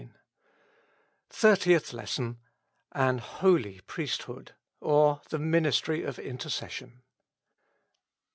[1.29, 2.39] 243 THIRTIETH LESSON.
[2.93, 7.03] *'An holy priesthood;*' or, The Ministry of Intercession.